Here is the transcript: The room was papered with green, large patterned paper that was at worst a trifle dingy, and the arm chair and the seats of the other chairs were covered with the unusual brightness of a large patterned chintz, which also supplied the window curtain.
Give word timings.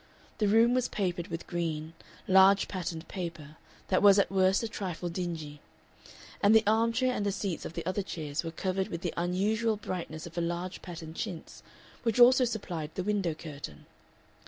The 0.39 0.47
room 0.47 0.73
was 0.73 0.87
papered 0.89 1.27
with 1.27 1.45
green, 1.45 1.93
large 2.27 2.67
patterned 2.67 3.07
paper 3.07 3.57
that 3.89 4.01
was 4.01 4.17
at 4.17 4.31
worst 4.31 4.63
a 4.63 4.67
trifle 4.67 5.09
dingy, 5.09 5.61
and 6.41 6.55
the 6.55 6.65
arm 6.65 6.91
chair 6.91 7.13
and 7.13 7.23
the 7.23 7.31
seats 7.31 7.65
of 7.65 7.73
the 7.73 7.85
other 7.85 8.01
chairs 8.01 8.43
were 8.43 8.49
covered 8.49 8.87
with 8.87 9.01
the 9.01 9.13
unusual 9.15 9.77
brightness 9.77 10.25
of 10.25 10.35
a 10.39 10.41
large 10.41 10.81
patterned 10.81 11.17
chintz, 11.17 11.61
which 12.01 12.19
also 12.19 12.45
supplied 12.45 12.89
the 12.95 13.03
window 13.03 13.35
curtain. 13.35 13.85